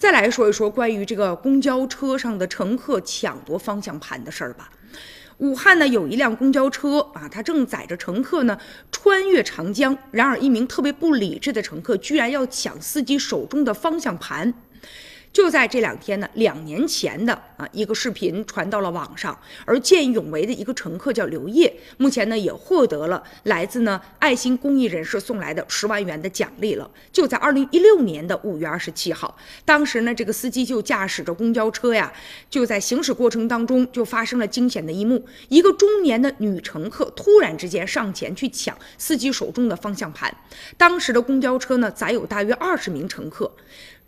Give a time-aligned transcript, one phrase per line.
[0.00, 4.70] 再来说一说关于这个公交车上的乘客抢夺方向盘的事儿吧。
[5.36, 8.58] 武汉呢有一辆公交车啊，它正载着乘客呢
[8.90, 14.54] 穿越长江，然而一名特别不理智的乘客居然要抢司机手中的方向盘。
[15.32, 26.90] 就在这两天呢，两年前的啊一个视频传到了网上，而见义勇为的一个乘客叫刘烨，目前呢也获得了来自呢爱心公益人士送来的十万元的奖励了。
[27.12, 32.12] 就在二零一六年的五月二十七号，当时呢这个司机就驾驶着公交车呀，
[32.50, 40.34] 就在行驶过程当中就发生了惊险的一幕，一个中年的女乘客突然之间上前去抢司机手中的方向盘，
[40.76, 43.48] 当时的公交车呢载有大约二十名乘客。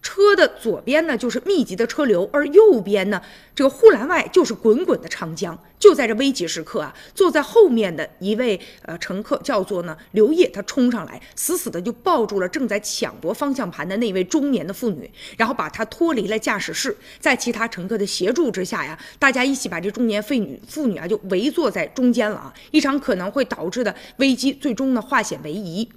[0.03, 3.23] 车的左边呢就是密集的车流，而右边呢，
[3.55, 5.57] 这个护栏外就是滚滚的长江。
[5.79, 25.89] 就在这危急时刻啊，坐在后面的一位呃乘客叫做呢刘烨，他冲上来，死死的就抱住了正在抢夺方向盘的那位中年的妇女，然后把她脱离了驾驶室，在其他乘客的协助之下呀，大家一起把这中年妇女妇女啊就围坐在中间了啊，一场可能会导致的危机最终呢化险为夷。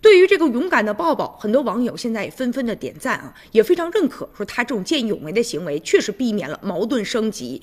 [0.00, 7.60] 对于这个勇敢的抱抱，很多网友现在也纷纷的点赞啊，也非常认可，说他这种见义勇为的行为确实避免了矛盾升级。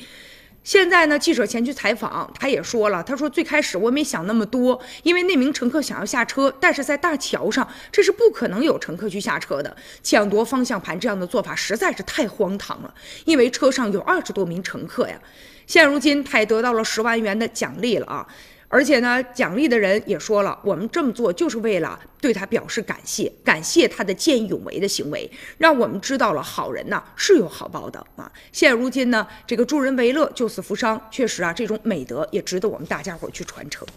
[0.63, 9.78] 现在呢，记者前去采访，他也说了，他说最开始我没想那么多，因为那名乘客想要下车，但是在大桥上，这是不可能有乘客去下车的。
[10.02, 12.91] 抢夺方向盘这样的做法实在是太荒唐了，
[13.25, 15.19] 因为车上有二十多名乘客呀。
[15.67, 18.28] 现如今他也得到了十万元的奖励了啊。
[18.67, 28.31] 而且呢，奖励的人也说了，我们这么做就是为了对他表示感谢，感谢他的见义勇为的行为，让我们知道了好人呐是有好报的啊。
[28.52, 33.88] 现如今呢，这个助人为乐、救死扶伤，确实啊，这种美德也值得我们大家伙去传承。